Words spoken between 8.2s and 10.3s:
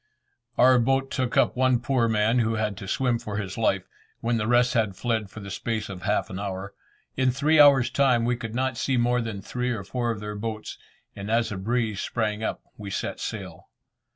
we could not see more than three or four of